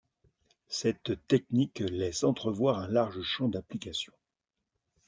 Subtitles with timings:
[0.67, 4.15] Cette technique laisse entrevoir un large champ d’applications.